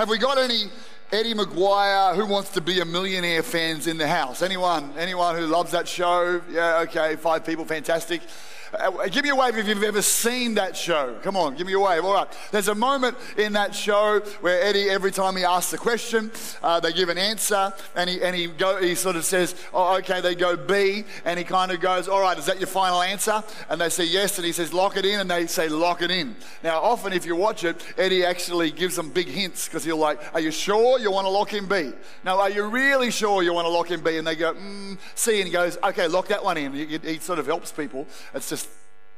[0.00, 0.70] Have we got any
[1.12, 4.40] Eddie McGuire, Who Wants to Be a Millionaire fans in the house?
[4.40, 4.90] Anyone?
[4.96, 6.40] Anyone who loves that show?
[6.50, 8.22] Yeah, okay, five people, fantastic.
[8.72, 11.16] Uh, give me a wave if you've ever seen that show.
[11.22, 12.04] Come on, give me a wave.
[12.04, 12.28] All right.
[12.52, 16.30] There's a moment in that show where Eddie, every time he asks a question,
[16.62, 19.96] uh, they give an answer, and he and he go he sort of says, "Oh,
[19.98, 23.02] okay." They go B, and he kind of goes, "All right, is that your final
[23.02, 26.02] answer?" And they say yes, and he says, "Lock it in," and they say, "Lock
[26.02, 29.82] it in." Now, often if you watch it, Eddie actually gives them big hints because
[29.82, 31.92] he'll like, "Are you sure you want to lock in B?"
[32.24, 34.16] Now, are you really sure you want to lock in B?
[34.16, 37.18] And they go, mm, "C," and he goes, "Okay, lock that one in." He, he
[37.18, 38.06] sort of helps people.
[38.34, 38.59] It's just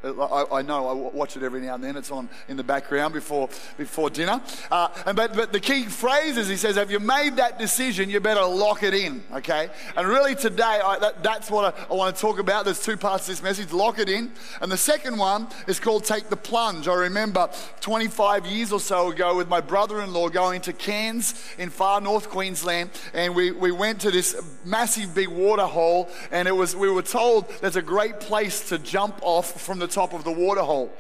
[0.05, 1.97] I, I, know I watch it every now and then.
[1.97, 3.49] It's on in the background before,
[3.79, 4.41] before dinner.
[4.71, 8.11] Uh, and, but, but the key phrase is he says, Have you made that decision?
[8.11, 9.69] You better lock it in, okay?
[9.97, 12.65] And really today, I, that, that's what I, I want to talk about.
[12.65, 14.33] There's two parts to this message lock it in.
[14.61, 16.89] And the second one is called Take the Plunge.
[16.89, 17.49] I remember
[17.81, 22.01] 25 years or so ago with my brother in law going to Cairns in far
[22.01, 22.91] north Queensland.
[23.15, 26.09] And we, we went to this massive big water hole.
[26.33, 29.92] And it was, we were told there's a great place to jump off from the
[29.93, 30.93] top of the water hole.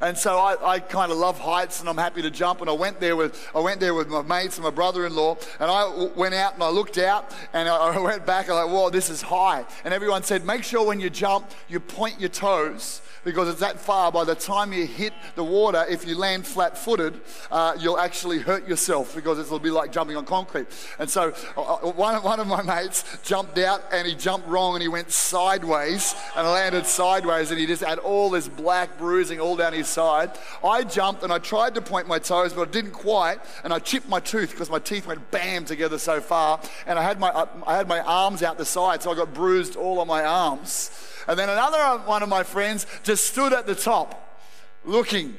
[0.00, 2.60] And so I, I kind of love heights and I'm happy to jump.
[2.60, 5.36] And I went there with, I went there with my mates and my brother-in-law.
[5.60, 8.48] And I went out and I looked out and I, I went back.
[8.48, 9.64] and I like, whoa, this is high.
[9.84, 13.78] And everyone said, make sure when you jump, you point your toes because it's that
[13.78, 14.10] far.
[14.12, 18.38] By the time you hit the water, if you land flat footed, uh, you'll actually
[18.38, 20.66] hurt yourself because it'll be like jumping on concrete.
[20.98, 24.74] And so uh, uh, one, one of my mates jumped out and he jumped wrong
[24.74, 29.40] and he went sideways and landed sideways and he just had all this black bruising
[29.40, 30.30] all down his side.
[30.64, 33.40] I jumped and I tried to point my toes, but I didn't quite.
[33.64, 36.60] And I chipped my tooth because my teeth went bam together so far.
[36.86, 39.34] And I had my, uh, I had my arms out the side, so I got
[39.34, 40.90] bruised all on my arms.
[41.26, 44.40] And then another one of my friends just stood at the top,
[44.84, 45.36] looking,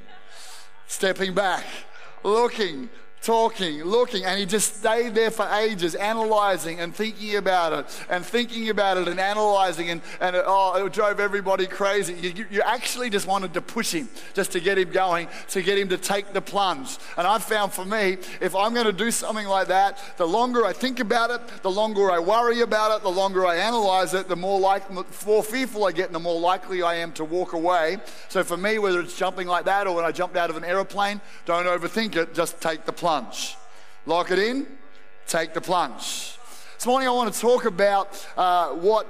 [0.88, 1.66] stepping back,
[2.24, 2.90] looking,
[3.22, 8.26] talking, looking, and he just stayed there for ages, analyzing and thinking about it, and
[8.26, 12.14] thinking about it and analyzing, and, and it, oh, it drove everybody crazy.
[12.16, 15.78] You, you actually just wanted to push him, just to get him going, to get
[15.78, 16.98] him to take the plunge.
[17.16, 20.66] And I've found for me, if I'm going to do something like that, the longer
[20.66, 24.30] I think about it, the longer I worry about it, the longer I analyze it,
[24.30, 27.54] the more, like, more fearful I get, and the more likely I am to walk
[27.54, 28.00] away.
[28.30, 30.64] So for me, whether it's jumping like that or when I jumped out of an
[30.64, 33.58] aeroplane, don't overthink it, just take the plunge plunge.
[34.06, 34.66] Lock it in,
[35.28, 36.38] take the plunge.
[36.76, 39.06] This morning I want to talk about uh, what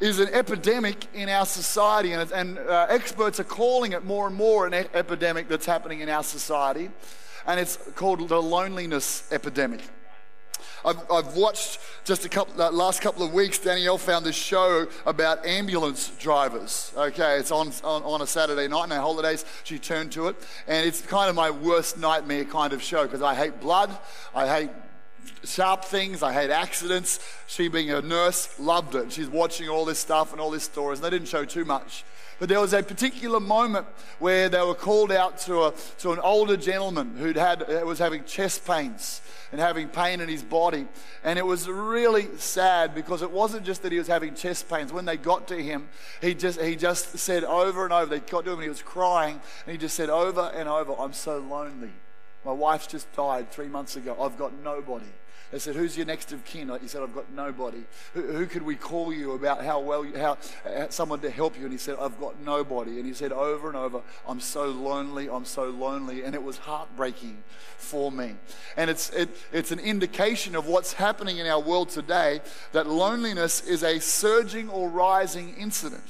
[0.00, 4.34] is an epidemic in our society, and, and uh, experts are calling it more and
[4.34, 6.90] more an e- epidemic that's happening in our society,
[7.46, 9.82] and it's called the loneliness epidemic.
[10.84, 14.86] I've, I've watched just a couple, uh, last couple of weeks, Danielle found this show
[15.06, 16.92] about ambulance drivers.
[16.96, 19.44] Okay, it's on, on, on a Saturday night, no holidays.
[19.64, 20.36] She turned to it,
[20.66, 23.90] and it's kind of my worst nightmare kind of show because I hate blood,
[24.34, 24.70] I hate
[25.44, 26.22] sharp things.
[26.22, 27.20] I hate accidents.
[27.46, 29.12] She, being a nurse, loved it.
[29.12, 32.04] She's watching all this stuff and all these stories, and they didn't show too much.
[32.38, 33.86] But there was a particular moment
[34.18, 38.24] where they were called out to, a, to an older gentleman who had, was having
[38.24, 39.20] chest pains
[39.54, 40.84] and having pain in his body.
[41.22, 44.92] And it was really sad because it wasn't just that he was having chest pains.
[44.92, 45.88] When they got to him,
[46.20, 48.82] he just, he just said over and over, they got to him and he was
[48.82, 51.92] crying, and he just said over and over, I'm so lonely.
[52.44, 54.16] My wife's just died three months ago.
[54.20, 55.06] I've got nobody.
[55.54, 56.68] They said, Who's your next of kin?
[56.82, 57.84] He said, I've got nobody.
[58.14, 60.36] Who, who could we call you about how well, you, how,
[60.88, 61.62] someone to help you?
[61.62, 62.98] And he said, I've got nobody.
[62.98, 66.24] And he said over and over, I'm so lonely, I'm so lonely.
[66.24, 67.44] And it was heartbreaking
[67.76, 68.34] for me.
[68.76, 72.40] And it's, it, it's an indication of what's happening in our world today
[72.72, 76.02] that loneliness is a surging or rising incident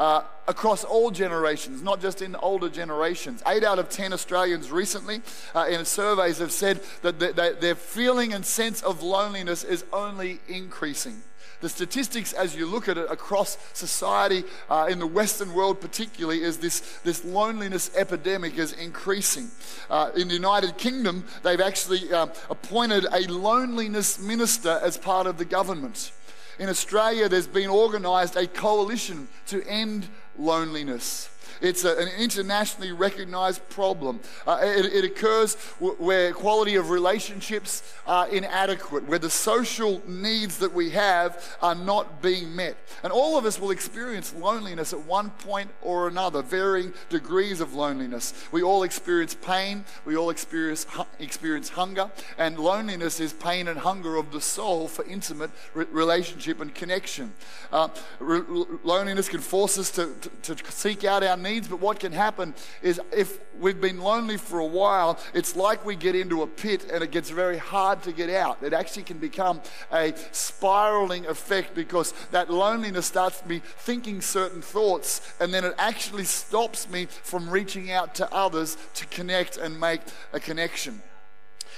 [0.00, 3.42] uh, across all generations, not just in older generations.
[3.46, 5.20] Eight out of 10 Australians recently
[5.54, 7.20] uh, in surveys have said that
[7.60, 11.22] their feeling and sense of loneliness is only increasing.
[11.60, 16.42] The statistics, as you look at it across society, uh, in the Western world particularly,
[16.42, 19.50] is this, this loneliness epidemic is increasing.
[19.90, 25.36] Uh, in the United Kingdom, they've actually uh, appointed a loneliness minister as part of
[25.36, 26.12] the government.
[26.60, 30.06] In Australia, there's been organised a coalition to end
[30.38, 31.30] loneliness.
[31.60, 34.20] It's a, an internationally recognized problem.
[34.46, 40.58] Uh, it, it, occurs w- where quality of relationships are inadequate, where the social needs
[40.58, 42.76] that we have are not being met.
[43.02, 47.74] And all of us will experience loneliness at one point or another, varying degrees of
[47.74, 48.32] loneliness.
[48.52, 53.78] We all experience pain, we all experience, hu- experience hunger, and loneliness is pain and
[53.80, 57.32] hunger of the soul for intimate re- relationship and connection.
[57.72, 58.42] Uh, re-
[58.82, 62.54] loneliness can force us to, to, to seek out our needs, but what can happen
[62.82, 66.86] is if we've been lonely for a while, it's like we get into a pit
[66.92, 68.62] and it gets very hard to get out.
[68.62, 69.60] It actually can become
[69.92, 76.24] a spiraling effect because that loneliness starts me thinking certain thoughts and then it actually
[76.24, 81.02] stops me from reaching out to others to connect and make a connection.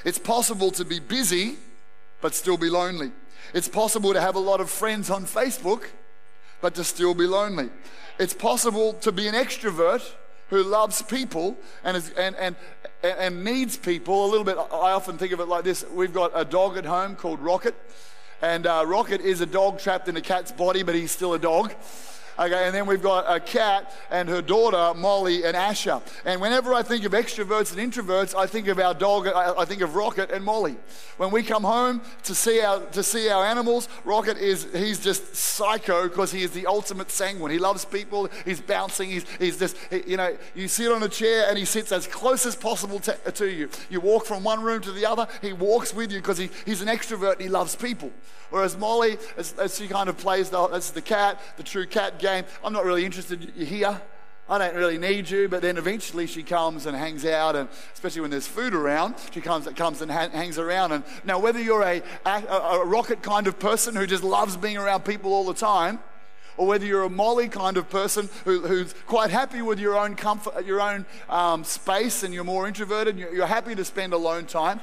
[0.04, 1.56] It's possible to be busy
[2.20, 3.12] but still be lonely.
[3.54, 5.84] It's possible to have a lot of friends on Facebook
[6.62, 7.68] but to still be lonely.
[8.18, 10.02] It's possible to be an extrovert
[10.48, 12.56] who loves people and, is, and, and,
[13.02, 14.56] and needs people a little bit.
[14.56, 17.74] I often think of it like this we've got a dog at home called Rocket,
[18.40, 21.38] and uh, Rocket is a dog trapped in a cat's body, but he's still a
[21.38, 21.74] dog.
[22.38, 26.00] Okay, and then we've got a cat and her daughter, Molly and Asher.
[26.24, 29.82] And whenever I think of extroverts and introverts, I think of our dog, I think
[29.82, 30.76] of Rocket and Molly.
[31.18, 35.36] When we come home to see our, to see our animals, Rocket is, he's just
[35.36, 37.50] psycho because he is the ultimate sanguine.
[37.50, 41.08] He loves people, he's bouncing, he's, he's just, he, you know, you sit on a
[41.08, 43.68] chair and he sits as close as possible to, to you.
[43.90, 46.80] You walk from one room to the other, he walks with you because he, he's
[46.80, 48.10] an extrovert and he loves people.
[48.52, 52.18] Whereas Molly, as, as she kind of plays the, as the cat, the true cat
[52.22, 54.00] game, I'm not really interested you here.
[54.48, 55.48] I don't really need you.
[55.48, 59.40] But then eventually she comes and hangs out, and especially when there's food around, she
[59.40, 60.92] comes, comes and ha- hangs around.
[60.92, 64.76] And now, whether you're a, a, a rocket kind of person who just loves being
[64.76, 66.00] around people all the time,
[66.56, 70.14] or whether you're a Molly kind of person who, who's quite happy with your own
[70.16, 74.46] comfort, your own um, space, and you're more introverted, you're, you're happy to spend alone
[74.46, 74.80] time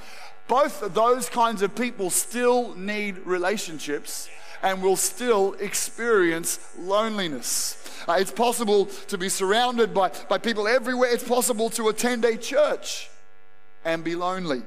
[0.49, 4.27] both of those kinds of people still need relationships
[4.61, 7.75] and will still experience loneliness.
[8.07, 11.09] Uh, it's possible to be surrounded by, by people everywhere.
[11.11, 13.09] It's possible to attend a church
[13.85, 14.63] and be lonely.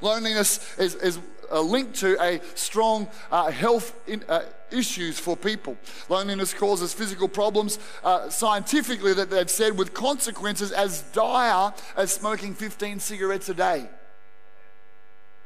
[0.00, 1.18] Loneliness is, is
[1.50, 5.76] a link to a strong uh, health in, uh, issues for people.
[6.08, 12.54] Loneliness causes physical problems, uh, scientifically, that they've said, with consequences as dire as smoking
[12.54, 13.88] 15 cigarettes a day.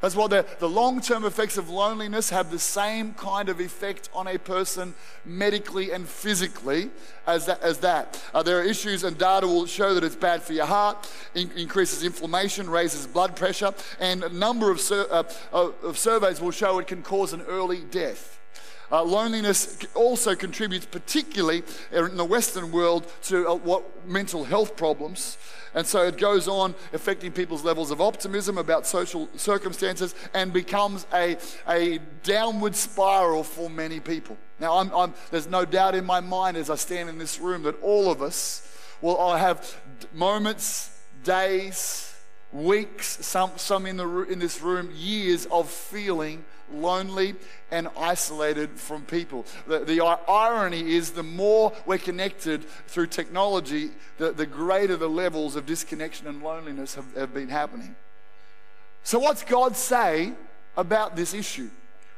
[0.01, 4.09] That's why the, the long term effects of loneliness have the same kind of effect
[4.15, 6.91] on a person medically and physically
[7.27, 7.61] as that.
[7.63, 8.23] As that.
[8.33, 11.51] Uh, there are issues, and data will show that it's bad for your heart, in,
[11.53, 16.79] increases inflammation, raises blood pressure, and a number of, sur- uh, of surveys will show
[16.79, 18.39] it can cause an early death.
[18.91, 21.63] Uh, loneliness also contributes, particularly
[21.93, 25.37] in the Western world, to uh, what mental health problems.
[25.75, 31.07] And so it goes on affecting people's levels of optimism about social circumstances and becomes
[31.13, 31.37] a,
[31.69, 34.39] a downward spiral for many people.
[34.59, 37.63] Now, I'm, I'm, there's no doubt in my mind as I stand in this room
[37.65, 38.65] that all of us
[39.01, 39.81] will have
[40.13, 42.08] moments, days,
[42.53, 47.35] weeks, some, some in, the, in this room, years of feeling lonely
[47.71, 49.45] and isolated from people.
[49.67, 55.57] The, the irony is the more we're connected through technology, the, the greater the levels
[55.57, 57.97] of disconnection and loneliness have, have been happening.
[59.03, 60.33] So, what's God say
[60.77, 61.71] about this issue?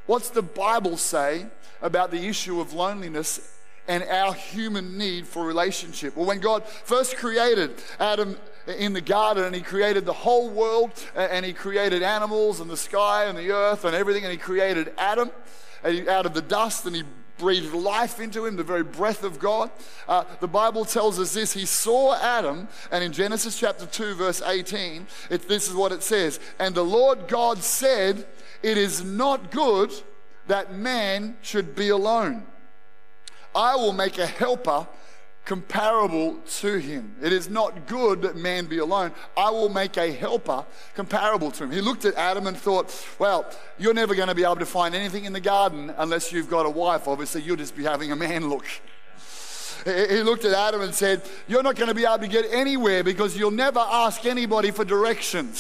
[0.06, 1.46] What's the Bible say
[1.82, 3.56] about the issue of loneliness
[3.88, 6.16] and our human need for relationship.
[6.16, 8.36] Well, when God first created Adam
[8.66, 12.76] in the garden and he created the whole world and he created animals and the
[12.76, 15.30] sky and the earth and everything and he created Adam
[16.08, 17.02] out of the dust and he
[17.40, 19.70] breathed life into him, the very breath of God.
[20.06, 21.52] Uh, the Bible tells us this.
[21.54, 26.02] He saw Adam, and in Genesis chapter 2, verse 18, it, this is what it
[26.02, 28.26] says And the Lord God said,
[28.62, 29.90] It is not good
[30.46, 32.46] that man should be alone.
[33.54, 34.86] I will make a helper
[35.50, 37.12] comparable to him.
[37.20, 39.10] It is not good that man be alone.
[39.36, 40.64] I will make a helper
[40.94, 41.72] comparable to him.
[41.72, 43.44] He looked at Adam and thought, well,
[43.76, 46.66] you're never going to be able to find anything in the garden unless you've got
[46.66, 47.08] a wife.
[47.08, 48.64] Obviously, you'll just be having a man look.
[49.84, 53.02] He looked at Adam and said, You're not going to be able to get anywhere
[53.02, 55.58] because you'll never ask anybody for directions.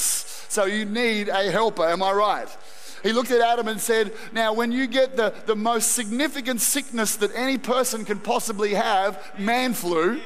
[0.48, 1.84] So you need a helper.
[1.84, 2.56] Am I right?
[3.02, 7.16] He looked at Adam and said, Now, when you get the, the most significant sickness
[7.16, 10.20] that any person can possibly have, man flu,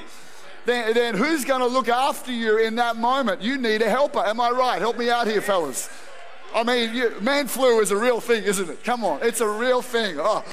[0.67, 3.43] then, then who's going to look after you in that moment?
[3.43, 4.21] You need a helper.
[4.21, 4.81] Am I right?
[4.81, 5.89] Help me out here, fellas.
[6.55, 8.85] I mean, you, man flu is a real thing, isn't it?
[8.85, 10.17] Come on, it's a real thing.
[10.19, 10.45] Oh.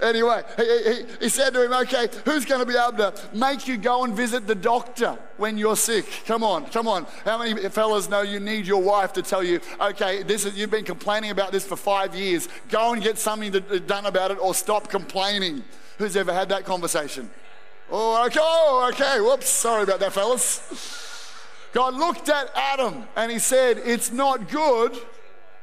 [0.00, 3.66] Anyway, he, he, he, said to him, Okay, who's going to be able to make
[3.66, 6.06] you go and visit the doctor when you're sick?
[6.26, 7.06] Come on, come on.
[7.24, 10.70] How many fellas know you need your wife to tell you, Okay, this is, you've
[10.70, 12.48] been complaining about this for five years.
[12.68, 15.64] Go and get something to, uh, done about it or stop complaining.
[15.96, 17.30] Who's ever had that conversation?
[17.90, 19.20] Oh, okay, oh, okay.
[19.20, 21.32] Whoops, sorry about that, fellas.
[21.72, 24.96] God looked at Adam and he said, It's not good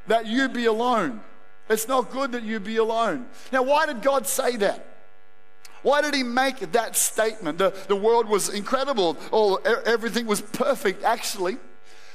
[0.08, 1.22] that you be alone.
[1.70, 3.28] It's not good that you be alone.
[3.52, 4.86] Now, why did God say that?
[5.82, 7.58] Why did he make that statement?
[7.58, 9.18] The, the world was incredible.
[9.32, 11.58] All, everything was perfect, actually.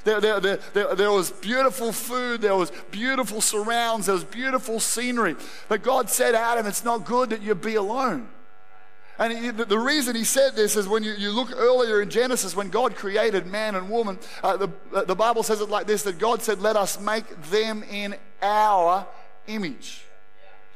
[0.04, 4.80] There, there, there, there, there was beautiful food, there was beautiful surrounds, there was beautiful
[4.80, 5.36] scenery.
[5.68, 8.28] But God said, Adam, it's not good that you be alone.
[9.18, 12.54] And he, the reason he said this is when you, you look earlier in Genesis,
[12.54, 16.04] when God created man and woman, uh, the, uh, the Bible says it like this
[16.04, 19.06] that God said, Let us make them in our
[19.48, 20.04] image.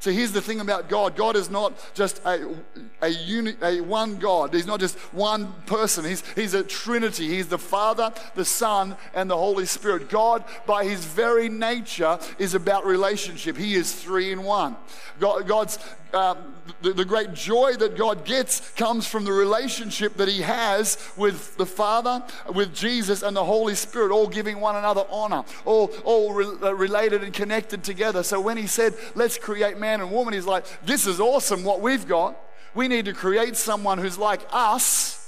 [0.02, 2.56] So here's the thing about God God is not just a,
[3.00, 6.04] a, uni, a one God, He's not just one person.
[6.04, 7.28] He's, he's a trinity.
[7.28, 10.10] He's the Father, the Son, and the Holy Spirit.
[10.10, 13.56] God, by His very nature, is about relationship.
[13.56, 14.74] He is three in one.
[15.20, 15.78] God, God's
[16.14, 20.99] um, the, the, great joy that God gets comes from the relationship that He has
[21.16, 25.87] with the Father, with Jesus, and the Holy Spirit, all giving one another honor, all,
[26.04, 28.23] all re- uh, related and connected together.
[28.23, 31.81] So when He said, Let's create man and woman, He's like, This is awesome what
[31.81, 32.37] we've got.
[32.75, 35.19] We need to create someone who's like us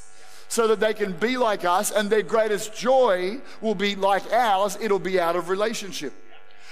[0.48, 4.78] so that they can be like us, and their greatest joy will be like ours.
[4.80, 6.12] It'll be out of relationship.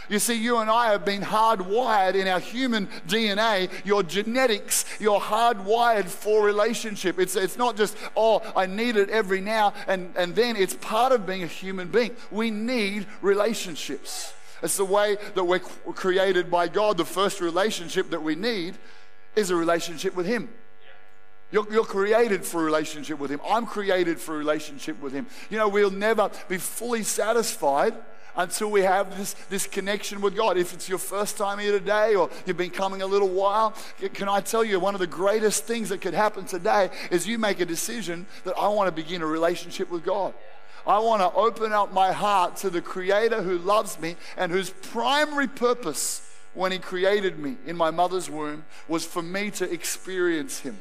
[0.09, 5.21] You see, you and I have been hardwired in our human DNA, your genetics, you're
[5.21, 7.19] hardwired for relationship.
[7.19, 10.57] It's, it's not just, oh, I need it every now and, and then.
[10.57, 12.17] It's part of being a human being.
[12.31, 14.33] We need relationships.
[14.63, 16.97] It's the way that we're created by God.
[16.97, 18.77] The first relationship that we need
[19.35, 20.49] is a relationship with Him.
[21.51, 23.41] You're, you're, created for a relationship with Him.
[23.47, 25.27] I'm created for a relationship with Him.
[25.51, 27.95] You know, we'll never be fully satisfied
[28.37, 30.57] until we have this, this connection with God.
[30.57, 33.75] If it's your first time here today or you've been coming a little while,
[34.15, 37.39] can I tell you one of the greatest things that could happen today is you
[37.39, 40.35] make a decision that I want to begin a relationship with God.
[40.87, 44.71] I want to open up my heart to the Creator who loves me and whose
[44.71, 50.61] primary purpose when He created me in my mother's womb was for me to experience
[50.61, 50.79] Him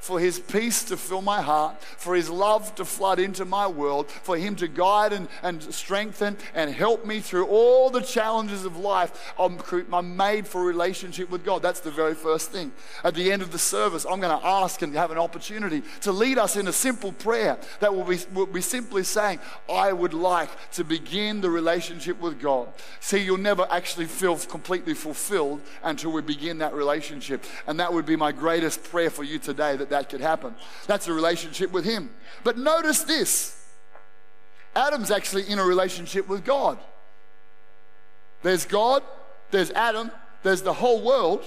[0.00, 4.10] for His peace to fill my heart, for His love to flood into my world,
[4.10, 8.76] for Him to guide and, and strengthen and help me through all the challenges of
[8.76, 9.34] life.
[9.38, 9.58] I'm,
[9.92, 11.62] I'm made for relationship with God.
[11.62, 12.72] That's the very first thing.
[13.04, 16.12] At the end of the service, I'm going to ask and have an opportunity to
[16.12, 20.14] lead us in a simple prayer that will be, will be simply saying, I would
[20.14, 22.68] like to begin the relationship with God.
[23.00, 27.44] See, you'll never actually feel completely fulfilled until we begin that relationship.
[27.66, 30.54] And that would be my greatest prayer for you today that that could happen.
[30.86, 32.10] That's a relationship with Him.
[32.44, 33.54] But notice this
[34.74, 36.78] Adam's actually in a relationship with God.
[38.42, 39.02] There's God,
[39.50, 40.10] there's Adam,
[40.42, 41.44] there's the whole world.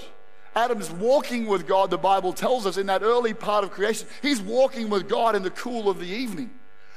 [0.54, 4.06] Adam's walking with God, the Bible tells us in that early part of creation.
[4.20, 6.50] He's walking with God in the cool of the evening.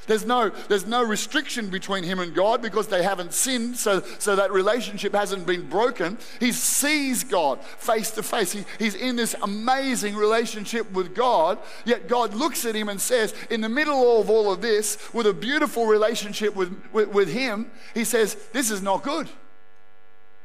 [0.07, 4.35] There's no, there's no restriction between him and God because they haven't sinned, so, so
[4.35, 6.17] that relationship hasn't been broken.
[6.39, 8.51] He sees God face to face.
[8.51, 13.33] He, he's in this amazing relationship with God, yet God looks at him and says,
[13.50, 17.71] in the middle of all of this, with a beautiful relationship with, with, with him,
[17.93, 19.29] he says, This is not good.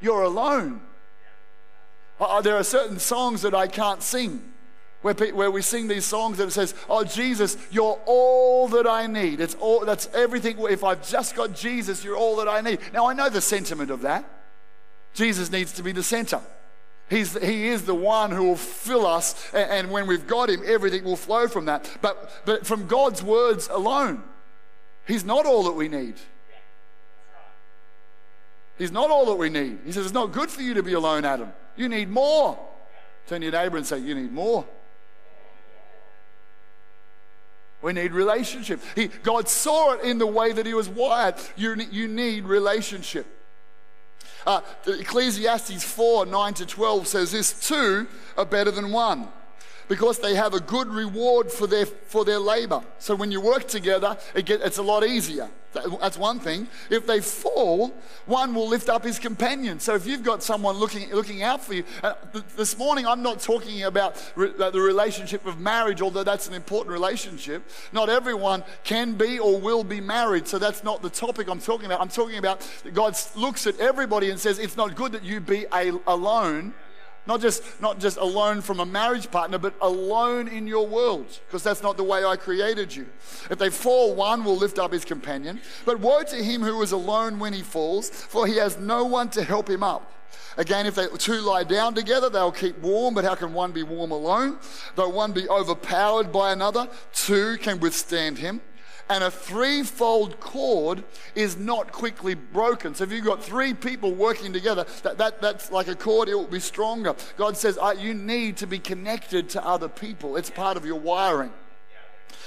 [0.00, 0.81] You're alone.
[2.19, 4.50] Uh, there are certain songs that I can't sing
[5.02, 9.07] where, where we sing these songs that it says, Oh, Jesus, you're all that I
[9.07, 9.40] need.
[9.40, 10.57] It's all, that's everything.
[10.69, 12.80] If I've just got Jesus, you're all that I need.
[12.92, 14.25] Now, I know the sentiment of that.
[15.14, 16.40] Jesus needs to be the center.
[17.09, 20.62] He's, he is the one who will fill us, and, and when we've got him,
[20.64, 21.90] everything will flow from that.
[22.00, 24.23] But, but from God's words alone,
[25.07, 26.14] he's not all that we need.
[28.78, 29.80] He's not all that we need.
[29.85, 31.52] He says, It's not good for you to be alone, Adam.
[31.76, 32.59] You need more.
[33.26, 34.64] Turn to your neighbor and say, You need more.
[37.83, 38.81] We need relationship.
[38.95, 41.37] He, God saw it in the way that He was wired.
[41.57, 43.27] You, you need relationship.
[44.47, 48.07] Uh, Ecclesiastes 4 9 to 12 says this two
[48.39, 49.29] are better than one
[49.91, 52.81] because they have a good reward for their, for their labor.
[53.01, 55.51] So when you work together, it get, it's a lot easier.
[55.73, 56.69] That's one thing.
[56.91, 57.93] If they fall,
[58.27, 59.81] one will lift up his companion.
[59.81, 63.23] So if you've got someone looking, looking out for you, uh, th- this morning I'm
[63.23, 67.69] not talking about re- uh, the relationship of marriage, although that's an important relationship.
[67.93, 71.87] Not everyone can be or will be married, so that's not the topic I'm talking
[71.87, 72.01] about.
[72.01, 75.67] I'm talking about God looks at everybody and says, It's not good that you be
[75.73, 76.75] a- alone
[77.27, 81.62] not just, not just alone from a marriage partner, but alone in your world, because
[81.62, 83.07] that's not the way I created you.
[83.50, 85.61] If they fall, one will lift up his companion.
[85.85, 89.29] But woe to him who is alone when he falls, for he has no one
[89.31, 90.12] to help him up.
[90.57, 93.83] Again, if they two lie down together, they'll keep warm, but how can one be
[93.83, 94.59] warm alone?
[94.95, 98.61] Though one be overpowered by another, two can withstand him.
[99.11, 101.02] And a threefold cord
[101.35, 102.95] is not quickly broken.
[102.95, 106.35] So if you've got three people working together, that, that, that's like a cord, it
[106.35, 107.17] will be stronger.
[107.37, 110.99] God says uh, you need to be connected to other people, it's part of your
[110.99, 111.52] wiring.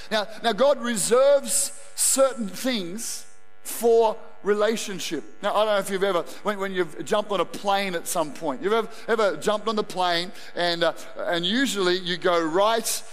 [0.09, 3.25] Now, now God reserves certain things
[3.63, 5.23] for relationship.
[5.41, 8.07] Now, I don't know if you've ever, when, when you've jumped on a plane at
[8.07, 12.41] some point, you've ever, ever jumped on the plane and, uh, and usually you go
[12.41, 13.03] right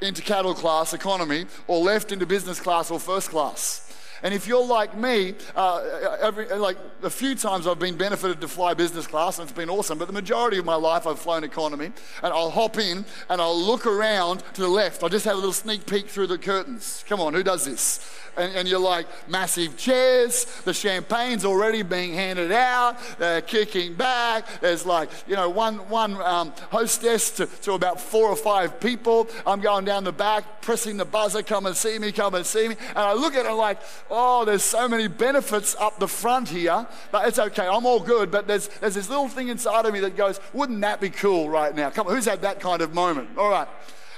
[0.00, 3.84] into cattle class economy or left into business class or first class.
[4.22, 8.48] And if you're like me, uh, every, like a few times I've been benefited to
[8.48, 11.44] fly business class and it's been awesome, but the majority of my life I've flown
[11.44, 15.02] economy and I'll hop in and I'll look around to the left.
[15.02, 17.04] I'll just have a little sneak peek through the curtains.
[17.08, 18.00] Come on, who does this?
[18.38, 24.60] And, and, you're like, massive chairs, the champagne's already being handed out, they're kicking back.
[24.60, 29.28] There's like, you know, one, one um, hostess to, to about four or five people.
[29.46, 32.68] I'm going down the back, pressing the buzzer, come and see me, come and see
[32.68, 32.76] me.
[32.90, 33.78] And I look at it like,
[34.10, 38.30] oh, there's so many benefits up the front here, but it's okay, I'm all good.
[38.30, 41.48] But there's, there's this little thing inside of me that goes, wouldn't that be cool
[41.48, 41.90] right now?
[41.90, 43.36] Come on, who's had that kind of moment?
[43.36, 43.68] All right.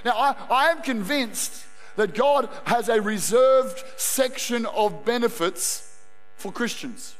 [0.04, 1.66] Now, I, I am convinced
[2.00, 5.98] that God has a reserved section of benefits
[6.34, 7.14] for Christians.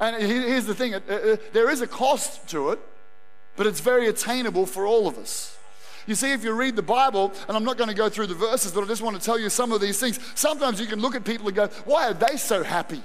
[0.00, 0.92] And here's the thing
[1.52, 2.80] there is a cost to it,
[3.56, 5.58] but it's very attainable for all of us.
[6.06, 8.34] You see, if you read the Bible, and I'm not going to go through the
[8.34, 10.18] verses, but I just want to tell you some of these things.
[10.34, 13.02] Sometimes you can look at people and go, Why are they so happy?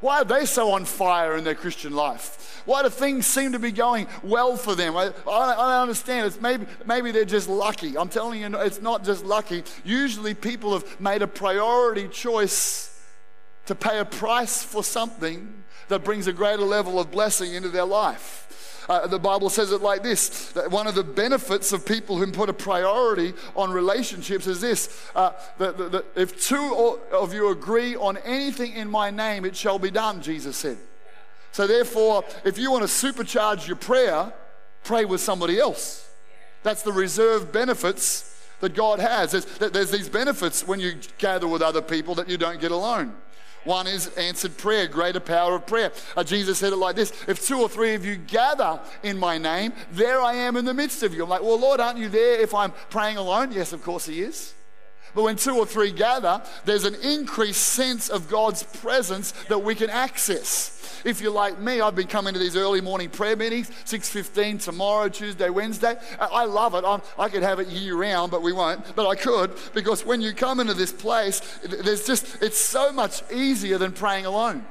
[0.00, 2.62] Why are they so on fire in their Christian life?
[2.66, 4.96] Why do things seem to be going well for them?
[4.96, 6.26] I, I, I understand.
[6.26, 7.96] It's maybe, maybe they're just lucky.
[7.98, 9.64] I'm telling you, it's not just lucky.
[9.84, 12.90] Usually, people have made a priority choice
[13.66, 17.84] to pay a price for something that brings a greater level of blessing into their
[17.84, 18.73] life.
[18.88, 22.30] Uh, the Bible says it like this that one of the benefits of people who
[22.30, 27.48] put a priority on relationships is this uh, that, that, that if two of you
[27.48, 30.76] agree on anything in my name, it shall be done, Jesus said.
[31.52, 34.32] So, therefore, if you want to supercharge your prayer,
[34.82, 36.08] pray with somebody else.
[36.62, 39.32] That's the reserved benefits that God has.
[39.32, 43.14] There's, there's these benefits when you gather with other people that you don't get alone.
[43.64, 45.92] One is answered prayer, greater power of prayer.
[46.16, 49.38] Uh, Jesus said it like this If two or three of you gather in my
[49.38, 51.24] name, there I am in the midst of you.
[51.24, 53.52] I'm like, well, Lord, aren't you there if I'm praying alone?
[53.52, 54.54] Yes, of course He is.
[55.14, 59.74] But when two or three gather, there's an increased sense of God's presence that we
[59.74, 60.70] can access.
[61.04, 65.08] If you're like me, I've been coming to these early morning prayer meetings, 6.15 tomorrow,
[65.08, 65.96] Tuesday, Wednesday.
[66.18, 66.84] I love it.
[66.84, 68.96] I'm, i could have it year round, but we won't.
[68.96, 73.22] But I could because when you come into this place, there's just, it's so much
[73.32, 74.64] easier than praying alone.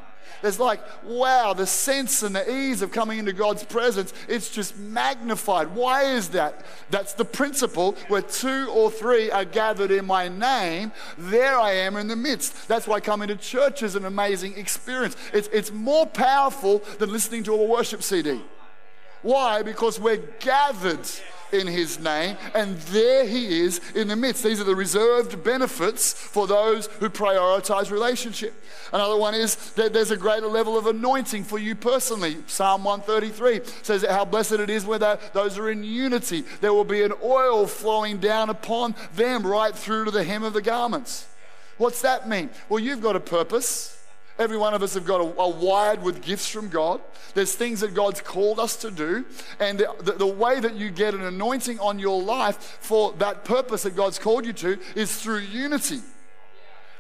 [0.44, 4.78] There's like, wow, the sense and the ease of coming into God's presence, it's just
[4.78, 5.74] magnified.
[5.74, 6.66] Why is that?
[6.92, 11.96] That's the principle where two or three are gathered in my name, there I am
[11.96, 12.68] in the midst.
[12.68, 15.16] That's why coming to church is an amazing experience.
[15.32, 18.42] It's, it's more powerful than listening to a worship CD.
[19.24, 19.64] Why?
[19.64, 21.10] Because we're gathered
[21.52, 24.44] in his name, and there he is in the midst.
[24.44, 28.54] These are the reserved benefits for those who prioritize relationship.
[28.92, 32.38] Another one is that there's a greater level of anointing for you personally.
[32.48, 36.44] Psalm 133 says that how blessed it is where those are in unity.
[36.60, 40.54] There will be an oil flowing down upon them right through to the hem of
[40.54, 41.28] the garments.
[41.78, 42.50] What's that mean?
[42.68, 44.03] Well, you've got a purpose.
[44.40, 47.02] Every one of us have got a, a wired with gifts from God.
[47.36, 49.26] There's things that God's called us to do.
[49.60, 53.46] And the, the, the, way that you get an anointing on your life for that
[53.46, 56.02] purpose that God's called you to is through unity.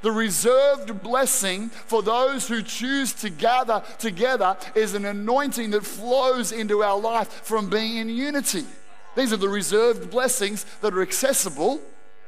[0.03, 6.51] The reserved blessing for those who choose to gather together is an anointing that flows
[6.51, 8.65] into our life from being in unity.
[9.15, 11.79] These are the reserved blessings that are accessible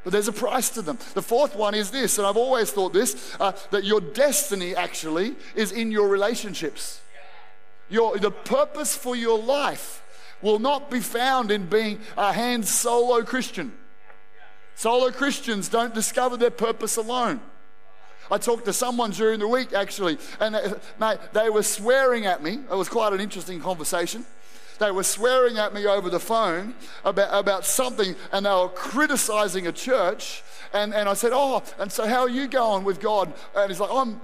[0.06, 1.00] but there's a price to them.
[1.16, 5.36] The fourth one is this, and I've always thought this uh, that your destiny actually
[5.56, 7.02] is in your relationships.
[7.90, 10.04] Your, the purpose for your life
[10.44, 13.74] will not be found in being a hand solo Christian.
[14.76, 17.42] Solo Christians don't discover their purpose alone.
[18.30, 22.44] I talked to someone during the week actually, and they, mate, they were swearing at
[22.44, 22.60] me.
[22.72, 24.24] It was quite an interesting conversation.
[24.80, 29.68] They were swearing at me over the phone about, about something and they were criticizing
[29.68, 30.44] a church.
[30.74, 33.34] And, and I said, Oh, and so how are you going with God?
[33.56, 34.20] And he's like, I'm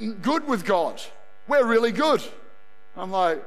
[0.00, 1.00] mm, good with God.
[1.46, 2.22] We're really good.
[2.96, 3.44] I'm like,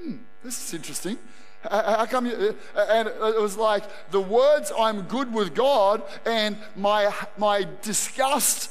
[0.00, 1.18] hmm, this is interesting.
[1.62, 2.32] How come you?
[2.32, 7.66] Uh, uh, and it was like the words "I'm good with God" and my my
[7.82, 8.70] disgust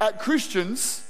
[0.00, 1.04] at Christians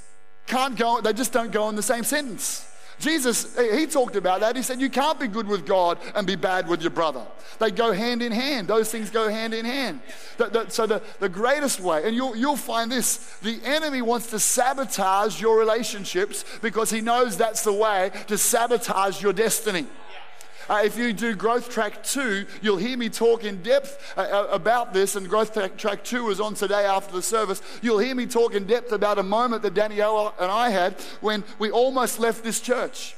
[0.47, 0.99] can't go.
[0.99, 2.67] They just don't go in the same sentence.
[3.01, 4.55] Jesus, he talked about that.
[4.55, 7.25] He said, You can't be good with God and be bad with your brother.
[7.57, 8.67] They go hand in hand.
[8.67, 10.01] Those things go hand in hand.
[10.37, 14.27] The, the, so, the, the greatest way, and you'll, you'll find this the enemy wants
[14.27, 19.87] to sabotage your relationships because he knows that's the way to sabotage your destiny.
[20.71, 24.47] Uh, if you do Growth Track 2, you'll hear me talk in depth uh, uh
[24.51, 27.61] about this, and Growth Track, track 2 is on today after the service.
[27.81, 31.43] You'll hear me talk in depth about a moment that Danielle and I had when
[31.59, 33.17] we almost left this church.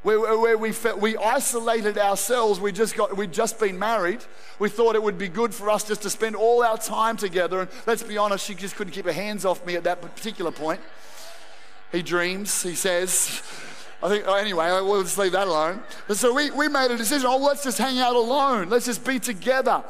[0.00, 4.24] Where, where we, felt, we isolated ourselves, we just got, we'd just been married.
[4.58, 7.60] We thought it would be good for us just to spend all our time together.
[7.60, 10.52] And let's be honest, she just couldn't keep her hands off me at that particular
[10.52, 10.80] point.
[11.92, 13.42] He dreams, he says.
[14.02, 15.82] I think, oh, anyway, we'll just leave that alone.
[16.06, 18.68] And so we, we made a decision oh, let's just hang out alone.
[18.68, 19.82] Let's just be together.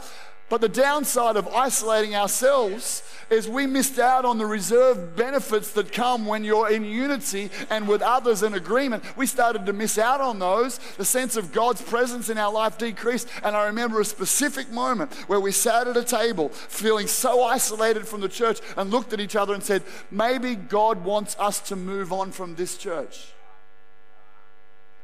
[0.48, 5.92] But the downside of isolating ourselves is we missed out on the reserved benefits that
[5.92, 9.04] come when you're in unity and with others in agreement.
[9.14, 10.78] We started to miss out on those.
[10.96, 13.28] The sense of God's presence in our life decreased.
[13.42, 18.08] And I remember a specific moment where we sat at a table feeling so isolated
[18.08, 21.76] from the church and looked at each other and said, maybe God wants us to
[21.76, 23.34] move on from this church.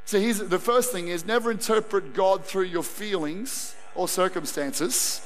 [0.07, 5.21] So here's the first thing is never interpret God through your feelings or circumstances.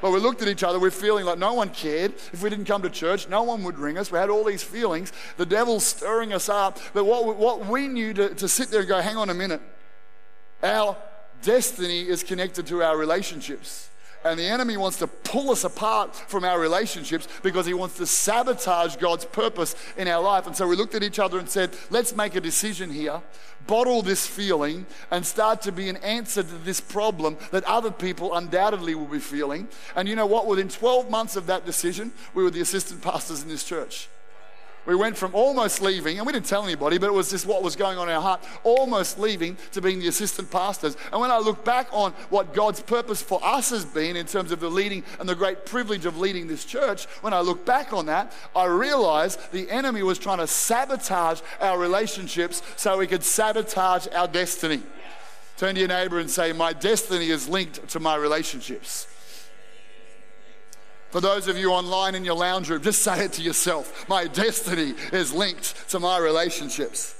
[0.00, 2.14] But we looked at each other, we're feeling like no one cared.
[2.32, 4.12] If we didn't come to church, no one would ring us.
[4.12, 5.12] We had all these feelings.
[5.38, 6.78] The devil's stirring us up.
[6.94, 9.60] But what, what we knew to, to sit there and go, hang on a minute.
[10.62, 10.96] Our
[11.42, 13.88] destiny is connected to our relationships.
[14.24, 18.06] And the enemy wants to pull us apart from our relationships because he wants to
[18.06, 20.46] sabotage God's purpose in our life.
[20.46, 23.22] And so we looked at each other and said, let's make a decision here,
[23.66, 28.34] bottle this feeling, and start to be an answer to this problem that other people
[28.34, 29.68] undoubtedly will be feeling.
[29.94, 30.46] And you know what?
[30.46, 34.08] Within 12 months of that decision, we were the assistant pastors in this church.
[34.88, 37.62] We went from almost leaving, and we didn't tell anybody, but it was just what
[37.62, 40.96] was going on in our heart, almost leaving to being the assistant pastors.
[41.12, 44.50] And when I look back on what God's purpose for us has been in terms
[44.50, 47.92] of the leading and the great privilege of leading this church, when I look back
[47.92, 53.22] on that, I realize the enemy was trying to sabotage our relationships so we could
[53.22, 54.80] sabotage our destiny.
[55.58, 59.06] Turn to your neighbor and say, My destiny is linked to my relationships.
[61.10, 64.08] For those of you online in your lounge room, just say it to yourself.
[64.08, 67.14] My destiny is linked to my relationships.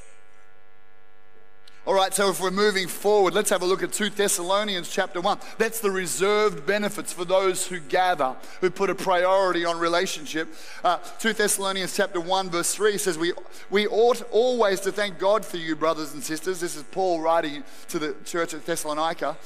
[1.89, 5.23] All right, so if we're moving forward, let's have a look at 2 Thessalonians chapter
[5.23, 5.39] 1.
[5.57, 10.53] That's the reserved benefits for those who gather, who put a priority on relationship.
[10.85, 13.33] Uh, 2 Thessalonians chapter 1, verse 3 says, we,
[13.71, 16.61] we ought always to thank God for you, brothers and sisters.
[16.61, 19.39] This is Paul writing to the church at Thessalonica.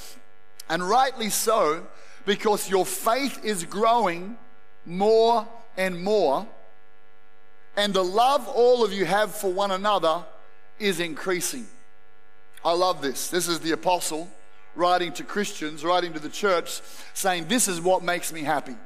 [0.68, 1.87] And rightly so,
[2.25, 4.37] because your faith is growing
[4.85, 6.47] more and more,
[7.77, 10.25] and the love all of you have for one another
[10.79, 11.67] is increasing.
[12.65, 13.29] I love this.
[13.29, 14.29] This is the apostle
[14.75, 16.81] writing to Christians, writing to the church,
[17.15, 18.77] saying, This is what makes me happy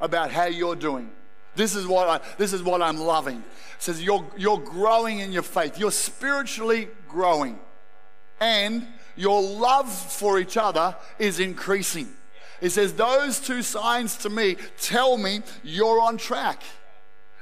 [0.00, 1.10] about how you're doing.
[1.58, 3.38] This is what, I, this is what I'm loving.
[3.38, 7.58] It says, you're, you're growing in your faith, you're spiritually growing,
[8.40, 8.86] and
[9.16, 12.08] your love for each other is increasing.
[12.60, 16.62] It says, Those two signs to me tell me you're on track.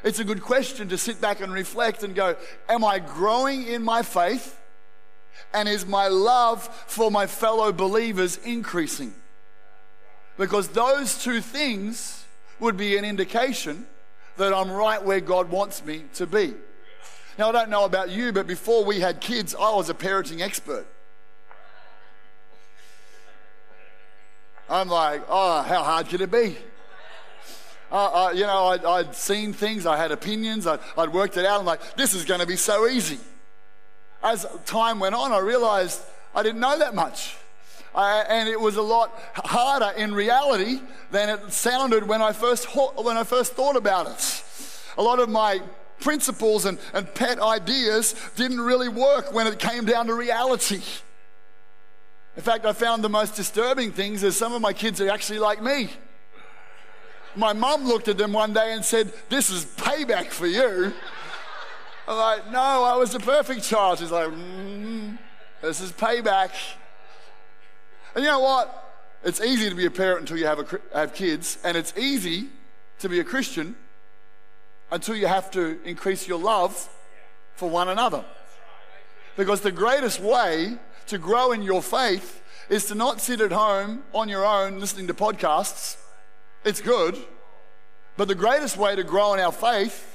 [0.04, 2.36] It's a good question to sit back and reflect and go,
[2.68, 4.60] Am I growing in my faith?
[5.52, 9.14] And is my love for my fellow believers increasing?
[10.36, 12.24] Because those two things
[12.60, 13.86] would be an indication
[14.36, 16.54] that I'm right where God wants me to be.
[17.38, 20.40] Now, I don't know about you, but before we had kids, I was a parenting
[20.40, 20.86] expert.
[24.68, 26.56] I'm like, oh, how hard could it be?
[27.90, 31.46] Uh, uh, you know, I'd, I'd, seen things, I had opinions, I'd, I'd worked it
[31.46, 31.60] out.
[31.60, 33.20] I'm like, this is going to be so easy.
[34.24, 36.02] As time went on, I realized
[36.34, 37.36] I didn't know that much.
[37.94, 40.80] Uh, and it was a lot harder in reality
[41.12, 44.42] than it sounded when I first, when I first thought about it.
[44.98, 45.62] A lot of my
[46.00, 50.82] principles and, and pet ideas didn't really work when it came down to reality.
[52.36, 55.38] In fact, I found the most disturbing things is some of my kids are actually
[55.38, 55.88] like me.
[57.34, 60.92] My mum looked at them one day and said, This is payback for you.
[62.06, 63.98] I'm like, No, I was the perfect child.
[63.98, 65.18] She's like, mm,
[65.62, 66.50] This is payback.
[68.14, 68.82] And you know what?
[69.24, 72.48] It's easy to be a parent until you have, a, have kids, and it's easy
[72.98, 73.76] to be a Christian
[74.90, 76.88] until you have to increase your love
[77.54, 78.24] for one another.
[79.36, 84.02] Because the greatest way to grow in your faith is to not sit at home
[84.12, 85.96] on your own listening to podcasts.
[86.64, 87.16] It's good.
[88.16, 90.14] But the greatest way to grow in our faith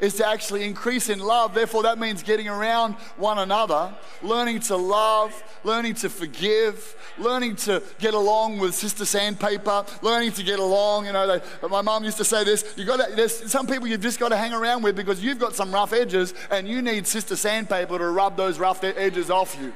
[0.00, 1.54] is to actually increase in love.
[1.54, 7.80] Therefore, that means getting around one another, learning to love, learning to forgive, learning to
[8.00, 11.06] get along with Sister Sandpaper, learning to get along.
[11.06, 14.00] You know, they, my mom used to say this: you got there's some people you've
[14.00, 17.06] just got to hang around with because you've got some rough edges, and you need
[17.06, 19.72] Sister Sandpaper to rub those rough edges off you.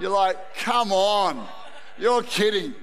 [0.00, 1.46] You're like, come on,
[1.98, 2.74] you're kidding.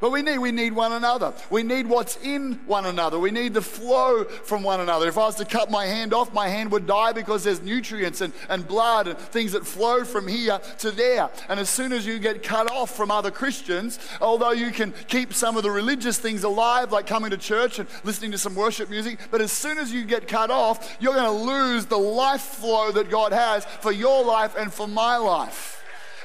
[0.00, 1.34] But we need, we need one another.
[1.50, 3.18] We need what's in one another.
[3.18, 5.08] We need the flow from one another.
[5.08, 8.20] If I was to cut my hand off, my hand would die because there's nutrients
[8.20, 11.30] and, and blood and things that flow from here to there.
[11.48, 15.34] And as soon as you get cut off from other Christians, although you can keep
[15.34, 18.90] some of the religious things alive, like coming to church and listening to some worship
[18.90, 22.42] music, but as soon as you get cut off, you're going to lose the life
[22.42, 25.77] flow that God has for your life and for my life.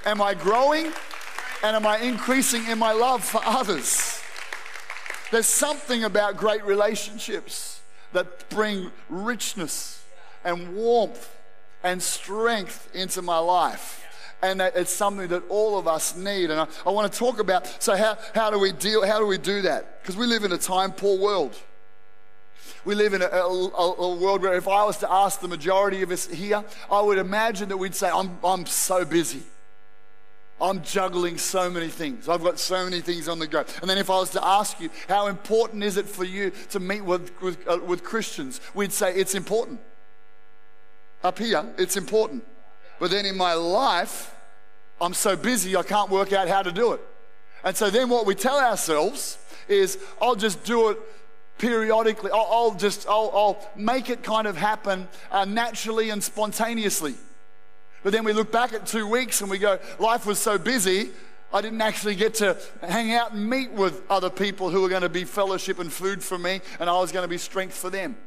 [0.06, 0.92] Am I growing?
[1.64, 4.22] And am I increasing in my love for others?
[5.32, 10.04] There's something about great relationships that bring richness
[10.44, 11.34] and warmth
[11.84, 14.06] and strength into my life.
[14.42, 16.52] And it's something that all of us need.
[16.52, 19.06] And I, I want to talk about so, how, how do we deal?
[19.06, 20.02] How do we do that?
[20.02, 21.56] Because we live in a time poor world.
[22.84, 26.02] We live in a, a, a, world where if I was to ask the majority
[26.02, 29.44] of us here, I would imagine that we'd say, I'm, I'm so busy.
[30.62, 32.30] I'm juggling so many things.
[32.30, 33.66] I've got so many things on the go.
[33.82, 36.80] And then if I was to ask you, how important is it for you to
[36.80, 38.62] meet with, with, uh, with Christians?
[38.74, 39.80] We'd say it's important.
[41.24, 42.46] Up here, it's important.
[43.00, 44.36] But then in my life,
[45.02, 47.02] I'm so busy, I can't work out how to do it.
[47.64, 49.38] And so then what we tell ourselves
[49.68, 51.00] is, I'll just do it
[51.58, 52.32] periodically.
[52.32, 57.16] I'll, I'll just, I'll, I'll, make it kind of happen uh, naturally and spontaneously.
[58.04, 61.10] But then we look back at two weeks and we go, life was so busy,
[61.54, 65.04] I didn't actually get to hang out and meet with other people who were going
[65.04, 67.90] to be fellowship and food for me, and I was going to be strength for
[67.90, 68.18] them.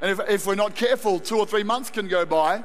[0.00, 2.62] And if, if we're not careful, two or three months can go by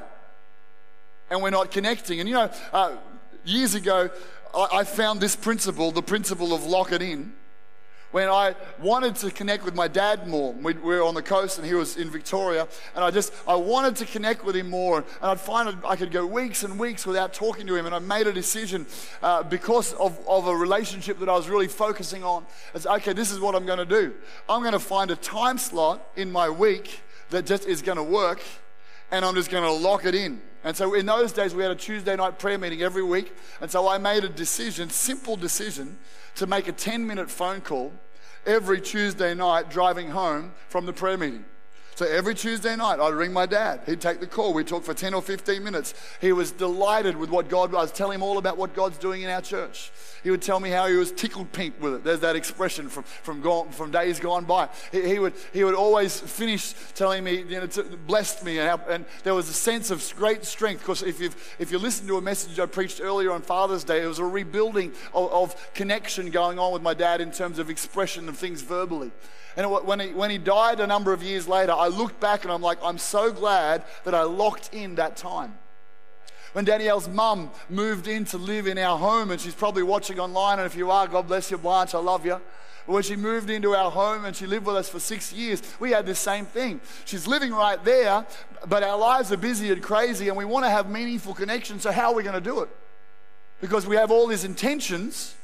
[1.30, 2.20] and we're not connecting.
[2.20, 2.96] And you know, uh,
[3.44, 4.10] years ago,
[4.54, 7.32] I, I found this principle, the principle of lock it in
[8.10, 10.52] when I wanted to connect with my dad more.
[10.52, 13.96] We, were on the coast and he was in Victoria, and I just I wanted
[13.96, 14.98] to connect with him more.
[14.98, 17.86] And I'd find I could go weeks and weeks without talking to him.
[17.86, 18.86] And I made a decision
[19.22, 22.44] uh, because of, of a relationship that I was really focusing on.
[22.74, 24.14] It's okay, this is what I'm going to do.
[24.48, 28.02] I'm going to find a time slot in my week that just is going to
[28.02, 28.42] work,
[29.10, 30.40] and I'm just going to lock it in.
[30.62, 33.32] And so in those days, we had a Tuesday night prayer meeting every week.
[33.60, 35.98] And so I made a decision, simple decision,
[36.36, 37.92] to make a 10 minute phone call
[38.46, 41.44] every Tuesday night driving home from the prayer meeting.
[42.00, 43.82] So every Tuesday night, I'd ring my dad.
[43.84, 44.54] He'd take the call.
[44.54, 45.92] We'd talk for 10 or 15 minutes.
[46.18, 47.92] He was delighted with what God was.
[47.92, 49.92] Telling him all about what God's doing in our church.
[50.22, 52.04] He would tell me how he was tickled pink with it.
[52.04, 54.68] There's that expression from, from, gone, from days gone by.
[54.92, 58.58] He, he, would, he would always finish telling me, you know, to, blessed me.
[58.58, 60.80] And, how, and there was a sense of great strength.
[60.80, 64.02] Because if, you've, if you listen to a message I preached earlier on Father's Day,
[64.02, 67.70] it was a rebuilding of, of connection going on with my dad in terms of
[67.70, 69.10] expression of things verbally.
[69.56, 72.52] And when he, when he died a number of years later, I looked back and
[72.52, 75.58] I'm like, I'm so glad that I locked in that time.
[76.52, 80.58] When Danielle's mum moved in to live in our home, and she's probably watching online,
[80.58, 82.40] and if you are, God bless you, Blanche, I love you.
[82.86, 85.62] But when she moved into our home and she lived with us for six years,
[85.78, 86.80] we had the same thing.
[87.04, 88.26] She's living right there,
[88.66, 91.82] but our lives are busy and crazy, and we want to have meaningful connections.
[91.82, 92.68] So, how are we going to do it?
[93.60, 95.36] Because we have all these intentions,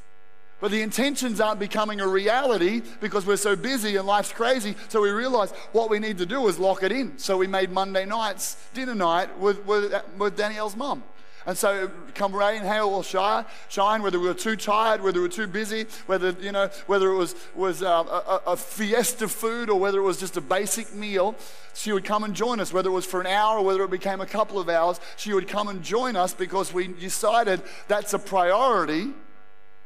[0.61, 4.75] but the intentions aren't becoming a reality because we're so busy and life's crazy.
[4.89, 7.19] So we realized what we need to do is lock it in.
[7.19, 11.03] So we made Monday nights dinner night with, with, with Danielle's mum.
[11.47, 15.29] And so, come rain, hail, or shine, shine, whether we were too tired, whether we
[15.29, 19.71] were too busy, whether you know, whether it was was uh, a, a, fiesta food
[19.71, 21.37] or whether it was just a basic meal,
[21.73, 22.73] she would come and join us.
[22.73, 25.33] Whether it was for an hour or whether it became a couple of hours, she
[25.33, 29.13] would come and join us because we decided that's a priority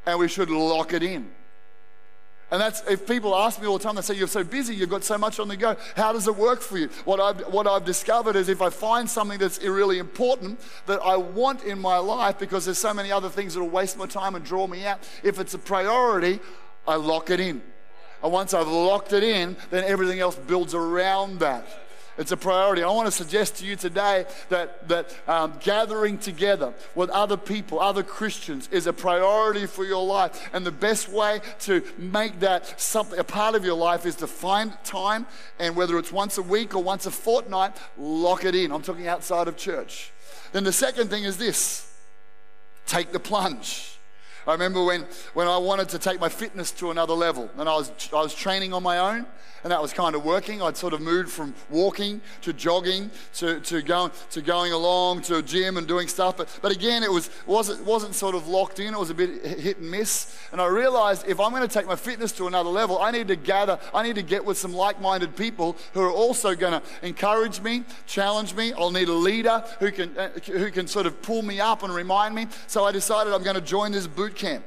[0.06, 1.30] and we should lock it in.
[2.50, 4.90] And that's if people ask me all the time, they say, You're so busy, you've
[4.90, 5.76] got so much on the go.
[5.94, 6.88] How does it work for you?
[7.04, 11.16] What I've, what I've discovered is if I find something that's really important that I
[11.16, 14.34] want in my life because there's so many other things that will waste my time
[14.34, 16.40] and draw me out, if it's a priority,
[16.88, 17.62] I lock it in.
[18.22, 21.66] And once I've locked it in, then everything else builds around that.
[22.20, 22.82] It's a priority.
[22.82, 27.80] I want to suggest to you today that, that um, gathering together with other people,
[27.80, 30.50] other Christians, is a priority for your life.
[30.52, 34.26] And the best way to make that something, a part of your life is to
[34.26, 35.26] find time,
[35.58, 38.70] and whether it's once a week or once a fortnight, lock it in.
[38.70, 40.12] I'm talking outside of church.
[40.52, 41.90] Then the second thing is this
[42.84, 43.96] take the plunge.
[44.46, 47.74] I remember when, when I wanted to take my fitness to another level and I
[47.74, 49.26] was, I was training on my own
[49.62, 50.62] and that was kind of working.
[50.62, 55.36] I'd sort of moved from walking to jogging to, to, going, to going along to
[55.36, 56.36] a gym and doing stuff.
[56.36, 58.94] But, but again, it was, wasn't, wasn't sort of locked in.
[58.94, 60.36] It was a bit hit and miss.
[60.52, 63.28] And I realized if I'm going to take my fitness to another level, I need
[63.28, 66.80] to gather, I need to get with some like minded people who are also going
[66.80, 68.72] to encourage me, challenge me.
[68.72, 71.94] I'll need a leader who can, uh, who can sort of pull me up and
[71.94, 72.46] remind me.
[72.66, 74.64] So I decided I'm going to join this boot camp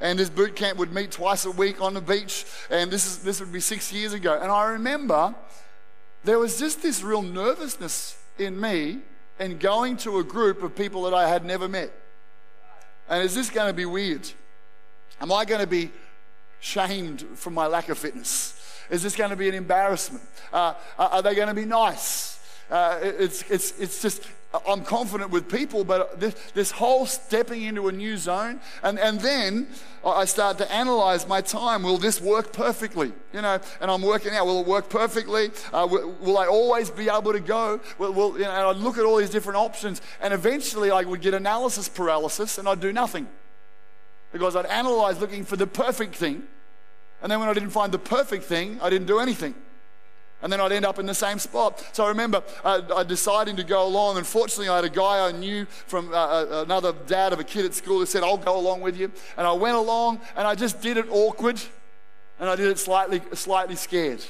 [0.00, 3.18] and this boot camp would meet twice a week on the beach, and this, is,
[3.18, 4.38] this would be six years ago.
[4.40, 5.34] And I remember
[6.24, 8.98] there was just this real nervousness in me
[9.38, 11.92] in going to a group of people that I had never met.
[13.08, 14.28] And is this going to be weird?
[15.20, 15.90] Am I going to be
[16.60, 18.56] shamed for my lack of fitness?
[18.90, 20.24] Is this going to be an embarrassment?
[20.52, 22.39] Uh, are they going to be nice?
[22.70, 24.22] Uh, it's, it's, it's just,
[24.66, 29.20] I'm confident with people, but this, this, whole stepping into a new zone, and, and
[29.20, 29.68] then
[30.04, 31.82] I start to analyze my time.
[31.84, 33.12] Will this work perfectly?
[33.32, 35.50] You know, and I'm working out, will it work perfectly?
[35.72, 37.80] Uh, will, will, I always be able to go?
[37.98, 41.02] Will, will, you know, and I'd look at all these different options, and eventually I
[41.02, 43.28] would get analysis paralysis and I'd do nothing.
[44.32, 46.44] Because I'd analyze looking for the perfect thing,
[47.22, 49.54] and then when I didn't find the perfect thing, I didn't do anything
[50.42, 51.84] and then I'd end up in the same spot.
[51.92, 54.16] So I remember uh, I deciding to go along.
[54.16, 57.64] Unfortunately, I had a guy I knew from uh, uh, another dad of a kid
[57.64, 59.12] at school who said, I'll go along with you.
[59.36, 61.60] And I went along and I just did it awkward
[62.38, 64.24] and I did it slightly, slightly scared.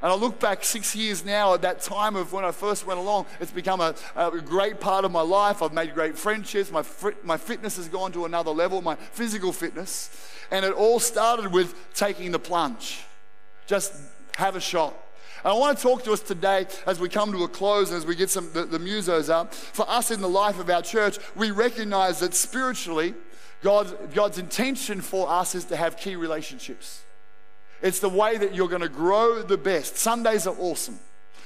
[0.00, 3.00] And I look back six years now at that time of when I first went
[3.00, 3.26] along.
[3.40, 5.60] It's become a, a great part of my life.
[5.60, 6.70] I've made great friendships.
[6.70, 6.84] My,
[7.24, 10.10] my fitness has gone to another level, my physical fitness.
[10.52, 13.00] And it all started with taking the plunge.
[13.66, 13.92] Just
[14.36, 14.94] have a shot
[15.44, 17.98] and I want to talk to us today as we come to a close, and
[17.98, 19.54] as we get some the, the musos up.
[19.54, 23.14] For us in the life of our church, we recognize that spiritually,
[23.62, 27.02] God's, God's intention for us is to have key relationships.
[27.82, 29.96] It's the way that you're going to grow the best.
[29.96, 30.98] Sundays are awesome.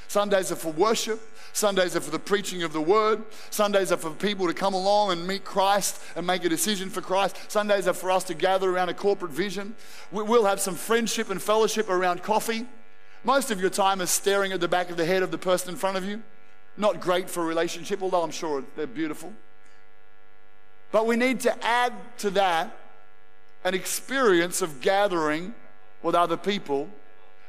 [0.08, 1.20] Sundays are for worship.
[1.54, 3.22] Sundays are for the preaching of the word.
[3.50, 7.02] Sundays are for people to come along and meet Christ and make a decision for
[7.02, 7.50] Christ.
[7.50, 9.74] Sundays are for us to gather around a corporate vision.
[10.10, 12.66] We'll have some friendship and fellowship around coffee.
[13.24, 15.70] Most of your time is staring at the back of the head of the person
[15.70, 16.22] in front of you.
[16.76, 19.32] Not great for a relationship, although I'm sure they're beautiful.
[20.90, 22.76] But we need to add to that
[23.64, 25.54] an experience of gathering
[26.02, 26.88] with other people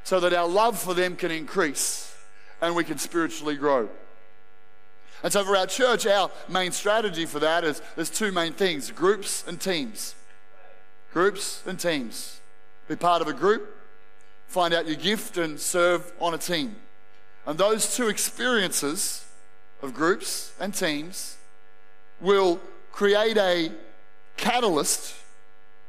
[0.03, 2.15] so that our love for them can increase
[2.61, 3.89] and we can spiritually grow.
[5.23, 8.91] And so for our church, our main strategy for that is there's two main things
[8.91, 10.15] groups and teams.
[11.13, 12.41] Groups and teams.
[12.87, 13.72] Be part of a group
[14.53, 16.75] find out your gift, and serve on a team.
[17.47, 19.25] And those two experiences
[19.81, 21.37] of groups and teams
[22.21, 22.61] will
[22.91, 23.71] create a
[24.37, 25.15] catalyst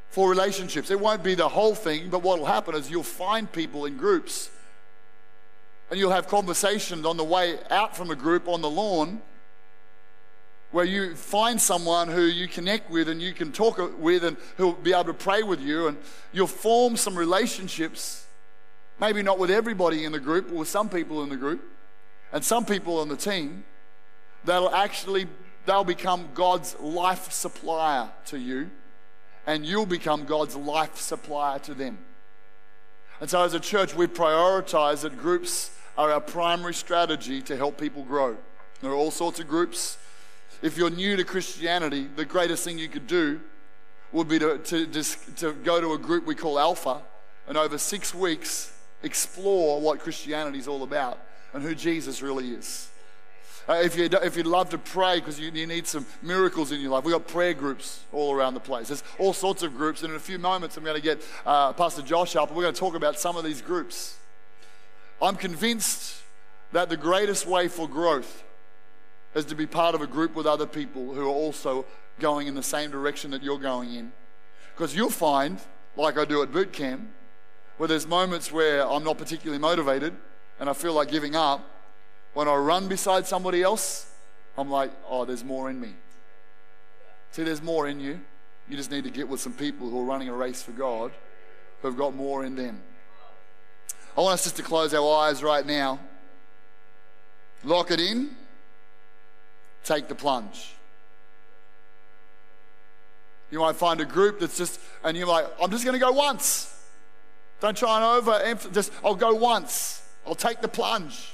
[0.09, 0.91] for relationships.
[0.91, 3.99] It won't be the whole thing, but what will happen is you'll find people in
[3.99, 4.51] groups
[5.91, 9.21] and you'll have conversations on the way out from a group on the lawn
[10.71, 14.73] where you find someone who you connect with and you can talk with and who'll
[14.73, 15.99] be able to pray with you and
[16.33, 18.24] you'll form some relationships
[19.01, 21.63] Maybe not with everybody in the group, or with some people in the group,
[22.33, 23.65] and some people on the team
[24.45, 25.27] that'll actually
[25.67, 28.71] they'll become God's life supplier to you,
[29.47, 31.99] and you'll become God's life supplier to them.
[33.21, 37.79] And so, as a church, we prioritize that groups are our primary strategy to help
[37.79, 38.37] people grow.
[38.81, 39.97] There are all sorts of groups.
[40.63, 43.41] If you're new to Christianity, the greatest thing you could do
[44.13, 47.03] would be to, to, to go to a group we call Alpha,
[47.47, 48.73] and over six weeks,
[49.05, 51.19] explore what Christianity is all about
[51.53, 52.89] and who Jesus really is.
[53.67, 56.81] Uh, if, you, if you'd love to pray because you, you, need some miracles in
[56.81, 58.89] your life, we've got prayer groups all around the place.
[58.89, 61.73] There's all sorts of groups, and in a few moments, I'm going to get uh,
[61.73, 64.19] Pastor Josh up and we're going to talk about some of these groups.
[65.23, 66.21] I'm convinced
[66.73, 68.45] that the greatest way for growth
[69.35, 71.87] is to be part of a group with other people who are also
[72.21, 74.13] going in the same direction that you're going in.
[74.75, 75.59] Because you'll find,
[75.97, 77.09] like I do at boot camp,
[77.77, 80.15] where there's moments where I'm not particularly motivated
[80.61, 81.69] and I feel like giving up,
[82.33, 84.11] when I run beside somebody else,
[84.57, 85.95] I'm like, oh, there's more in me.
[87.33, 88.21] See, there's more in you.
[88.69, 91.13] You just need to get with some people who are running a race for God,
[91.83, 92.83] who have got more in them.
[94.17, 95.99] I want us just to close our eyes right now.
[97.65, 98.31] Lock it in.
[99.83, 100.75] Take the plunge.
[103.51, 106.13] You might find a group that's just, and you're like, I'm just going to go
[106.13, 106.71] once.
[107.65, 110.03] Don't try and over just I'll go once.
[110.27, 111.31] I'll take the plunge.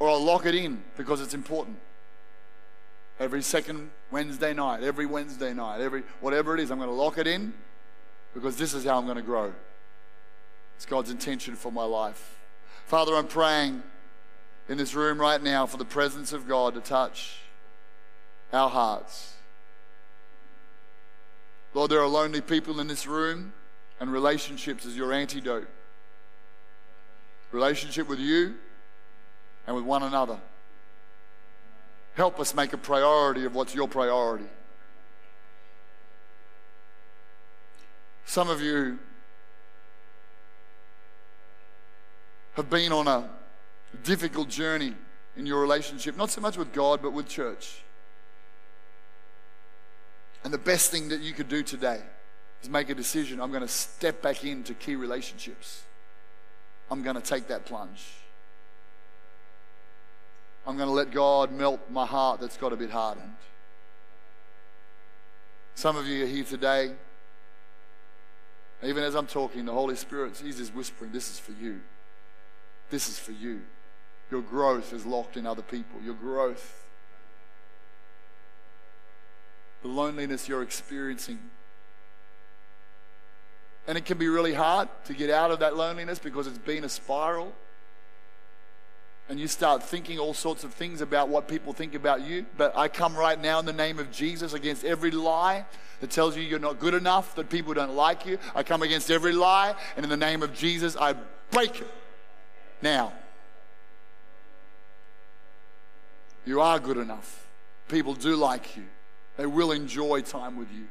[0.00, 1.76] Or I'll lock it in because it's important.
[3.20, 7.16] Every second Wednesday night, every Wednesday night, every whatever it is, I'm going to lock
[7.16, 7.54] it in
[8.34, 9.52] because this is how I'm going to grow.
[10.74, 12.40] It's God's intention for my life.
[12.86, 13.84] Father, I'm praying
[14.68, 17.36] in this room right now for the presence of God to touch
[18.52, 19.34] our hearts.
[21.78, 23.52] Lord, there are lonely people in this room,
[24.00, 25.68] and relationships is your antidote.
[27.52, 28.56] Relationship with you
[29.64, 30.40] and with one another.
[32.14, 34.48] Help us make a priority of what's your priority.
[38.26, 38.98] Some of you
[42.54, 43.30] have been on a
[44.02, 44.96] difficult journey
[45.36, 47.84] in your relationship, not so much with God, but with church.
[50.48, 52.00] And the best thing that you could do today
[52.62, 53.38] is make a decision.
[53.38, 55.82] I'm going to step back into key relationships.
[56.90, 58.02] I'm going to take that plunge.
[60.66, 63.34] I'm going to let God melt my heart that's got a bit hardened.
[65.74, 66.92] Some of you are here today.
[68.82, 71.80] Even as I'm talking, the Holy Spirit, just whispering, This is for you.
[72.88, 73.60] This is for you.
[74.30, 76.00] Your growth is locked in other people.
[76.02, 76.87] Your growth,
[79.82, 81.38] the loneliness you're experiencing.
[83.86, 86.84] And it can be really hard to get out of that loneliness because it's been
[86.84, 87.54] a spiral.
[89.28, 92.46] And you start thinking all sorts of things about what people think about you.
[92.56, 95.66] But I come right now in the name of Jesus against every lie
[96.00, 98.38] that tells you you're not good enough, that people don't like you.
[98.54, 101.14] I come against every lie, and in the name of Jesus, I
[101.50, 101.90] break it
[102.82, 103.12] now.
[106.46, 107.46] You are good enough.
[107.88, 108.84] People do like you,
[109.38, 110.84] they will enjoy time with you.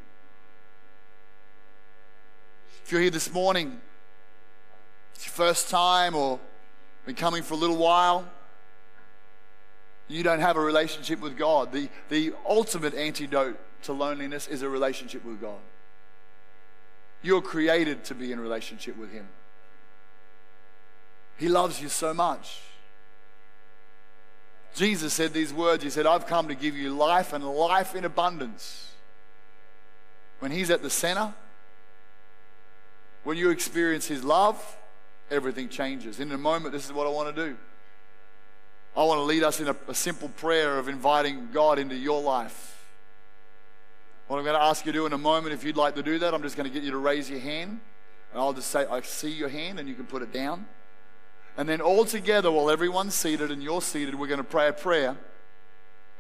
[2.83, 3.79] If you're here this morning,
[5.13, 6.39] it's your first time or
[7.05, 8.25] been coming for a little while,
[10.07, 11.73] you don't have a relationship with God.
[11.73, 15.59] The, the ultimate antidote to loneliness is a relationship with God.
[17.21, 19.27] You're created to be in relationship with Him.
[21.37, 22.61] He loves you so much.
[24.77, 28.05] Jesus said these words He said, I've come to give you life and life in
[28.05, 28.91] abundance.
[30.39, 31.33] When He's at the center,
[33.23, 34.77] when you experience His love,
[35.31, 36.19] everything changes.
[36.19, 37.57] In a moment, this is what I want to do.
[38.95, 42.21] I want to lead us in a, a simple prayer of inviting God into your
[42.21, 42.85] life.
[44.27, 46.03] What I'm going to ask you to do in a moment, if you'd like to
[46.03, 47.79] do that, I'm just going to get you to raise your hand.
[48.31, 50.67] And I'll just say, I see your hand, and you can put it down.
[51.57, 54.73] And then all together, while everyone's seated and you're seated, we're going to pray a
[54.73, 55.17] prayer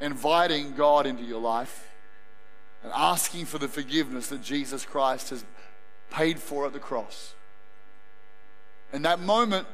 [0.01, 1.89] inviting God into your life
[2.83, 5.45] and asking for the forgiveness that Jesus Christ has
[6.09, 7.35] paid for at the cross.
[8.91, 9.67] And that moment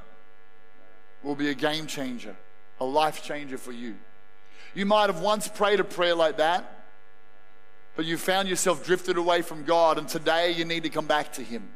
[1.24, 2.36] will be a game changer,
[2.80, 3.96] a life changer for you.
[4.74, 6.86] You might have once prayed a prayer like that,
[7.96, 11.34] but you found yourself drifted away from God, and today you need to come back
[11.34, 11.70] to Him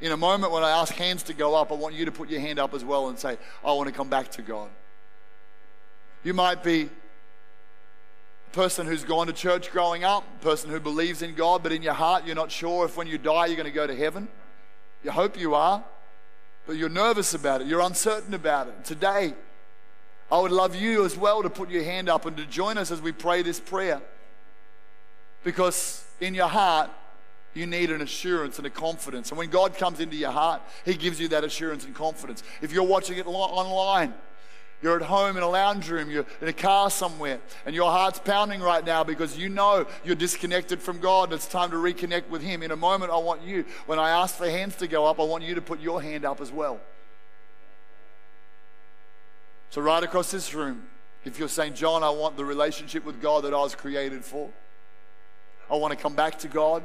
[0.00, 2.30] in a moment when I ask hands to go up, I want you to put
[2.30, 4.70] your hand up as well and say, I want to come back to God.
[6.24, 6.88] You might be
[8.46, 11.72] a person who's gone to church growing up, a person who believes in God, but
[11.72, 13.94] in your heart you're not sure if when you die you're going to go to
[13.94, 14.28] heaven.
[15.04, 15.82] You hope you are,
[16.66, 18.84] but you're nervous about it, you're uncertain about it.
[18.84, 19.34] Today,
[20.32, 22.90] I would love you as well to put your hand up and to join us
[22.90, 24.00] as we pray this prayer.
[25.42, 26.90] Because in your heart,
[27.54, 29.30] you need an assurance and a confidence.
[29.30, 32.42] And when God comes into your heart, He gives you that assurance and confidence.
[32.62, 34.14] If you're watching it online,
[34.82, 38.18] you're at home in a lounge room, you're in a car somewhere, and your heart's
[38.18, 42.28] pounding right now because you know you're disconnected from God and it's time to reconnect
[42.28, 42.62] with Him.
[42.62, 45.24] In a moment, I want you, when I ask for hands to go up, I
[45.24, 46.80] want you to put your hand up as well.
[49.70, 50.84] So, right across this room,
[51.24, 54.50] if you're saying, John, I want the relationship with God that I was created for,
[55.70, 56.82] I want to come back to God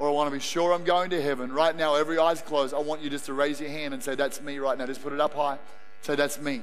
[0.00, 1.52] or I want to be sure I'm going to heaven.
[1.52, 2.72] Right now, every eye's closed.
[2.72, 4.86] I want you just to raise your hand and say, That's me right now.
[4.86, 5.58] Just put it up high.
[6.00, 6.62] Say, That's me.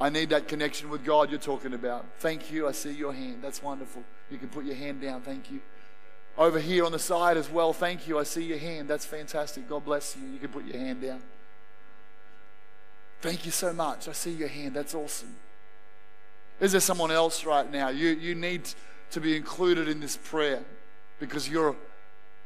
[0.00, 2.04] I need that connection with God you're talking about.
[2.18, 2.66] Thank you.
[2.66, 3.38] I see your hand.
[3.40, 4.02] That's wonderful.
[4.32, 5.22] You can put your hand down.
[5.22, 5.60] Thank you.
[6.36, 7.72] Over here on the side as well.
[7.72, 8.18] Thank you.
[8.18, 8.88] I see your hand.
[8.88, 9.68] That's fantastic.
[9.68, 10.26] God bless you.
[10.26, 11.22] You can put your hand down.
[13.20, 14.08] Thank you so much.
[14.08, 14.74] I see your hand.
[14.74, 15.36] That's awesome.
[16.58, 17.90] Is there someone else right now?
[17.90, 18.68] You, you need
[19.12, 20.64] to be included in this prayer
[21.20, 21.76] because you're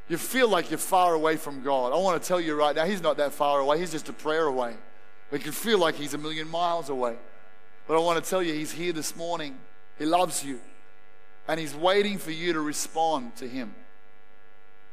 [0.09, 1.92] you feel like you're far away from God.
[1.92, 3.78] I want to tell you right now, He's not that far away.
[3.78, 4.74] He's just a prayer away.
[5.30, 7.16] We can feel like He's a million miles away.
[7.86, 9.59] But I want to tell you, He's here this morning.
[9.98, 10.61] He loves you.
[11.46, 13.74] And He's waiting for you to respond to Him.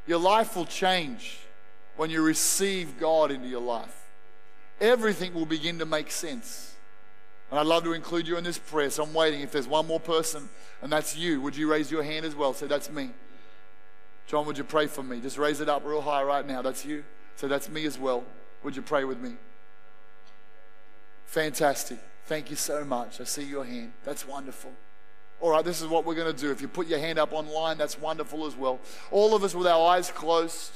[0.06, 1.40] Your life will change
[1.96, 4.04] when you receive God into your life.
[4.82, 6.76] Everything will begin to make sense.
[7.50, 8.90] And I'd love to include you in this prayer.
[8.90, 9.42] So I'm waiting.
[9.42, 10.50] If there's one more person,
[10.82, 12.54] and that's you, would you raise your hand as well?
[12.54, 13.12] Say, That's me.
[14.28, 15.20] John, would you pray for me?
[15.20, 16.62] Just raise it up real high right now.
[16.62, 17.04] That's you.
[17.36, 18.24] So That's me as well.
[18.64, 19.34] Would you pray with me?
[21.26, 22.00] Fantastic.
[22.26, 23.22] Thank you so much.
[23.22, 23.94] I see your hand.
[24.04, 24.72] That's wonderful.
[25.42, 26.50] All right, this is what we're going to do.
[26.52, 28.80] If you put your hand up online, that's wonderful as well.
[29.12, 30.72] All of us with our eyes closed.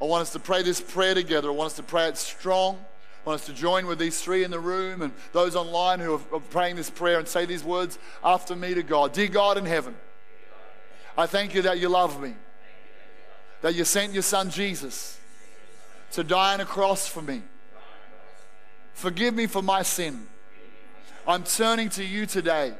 [0.00, 1.48] I want us to pray this prayer together.
[1.48, 2.76] I want us to pray it strong.
[3.24, 6.14] I want us to join with these three in the room and those online who
[6.14, 9.12] are praying this prayer and say these words after me to God.
[9.12, 9.96] Dear God in heaven,
[11.16, 12.34] I thank you that you love me,
[13.62, 15.18] that you sent your son Jesus
[16.12, 17.42] to die on a cross for me.
[18.92, 20.26] Forgive me for my sin.
[21.26, 22.74] I'm turning to you today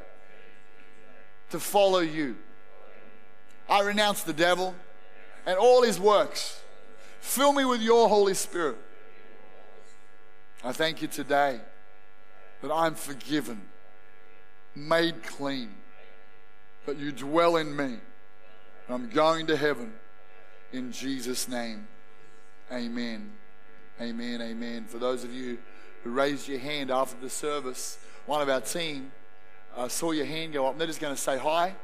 [1.51, 2.37] to follow you.
[3.69, 4.75] I renounce the devil
[5.47, 6.61] and all his works.
[7.21, 8.77] Fill me with your Holy Spirit.
[10.63, 11.61] I thank you today
[12.63, 13.63] that I'm forgiven,
[14.75, 15.75] made clean,
[16.87, 17.99] that you dwell in me.
[18.89, 19.93] I'm going to heaven
[20.73, 21.89] in Jesus' name.
[22.73, 23.33] Amen.
[24.01, 24.41] Amen.
[24.41, 24.85] Amen.
[24.85, 25.59] For those of you
[26.05, 29.11] who raised your hand after the service, one of our team
[29.77, 30.79] uh, saw your hand go up.
[30.79, 31.75] They're just going to say hi,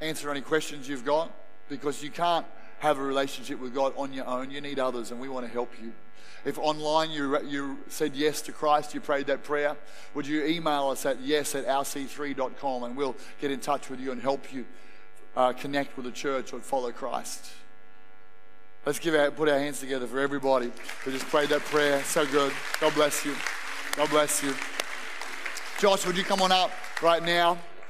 [0.00, 1.30] answer any questions you've got,
[1.68, 2.46] because you can't
[2.80, 4.50] have a relationship with God on your own.
[4.50, 5.92] You need others, and we want to help you.
[6.44, 9.76] If online you, you said yes to Christ, you prayed that prayer,
[10.14, 14.10] would you email us at yes at rc3.com and we'll get in touch with you
[14.10, 14.64] and help you
[15.36, 17.50] uh, connect with the church or follow Christ.
[18.86, 20.72] Let's give our, put our hands together for everybody
[21.04, 22.02] who just prayed that prayer.
[22.04, 22.52] So good.
[22.80, 23.34] God bless you.
[23.96, 24.54] God bless you.
[25.78, 26.70] Josh, would you come on up
[27.02, 27.58] right now?